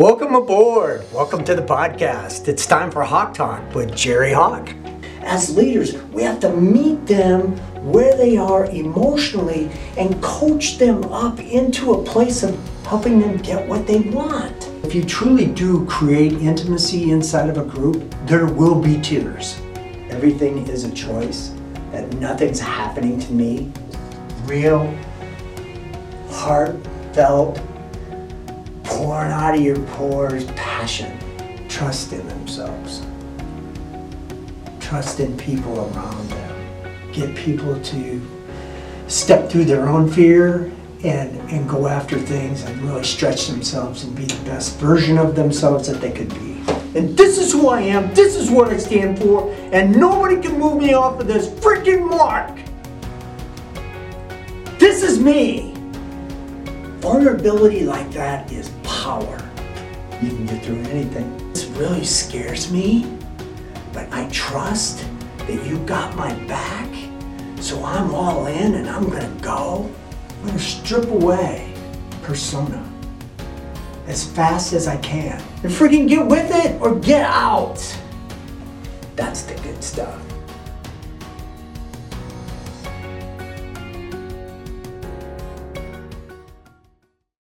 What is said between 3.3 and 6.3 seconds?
Talk with Jerry Hawk. As leaders, we